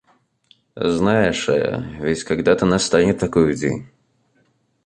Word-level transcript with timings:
Знаешь, 0.75 1.47
а 1.47 1.77
ведь 1.99 2.23
когда-то 2.23 2.65
настанет 2.65 3.19
такой 3.19 3.53
день. 3.53 3.87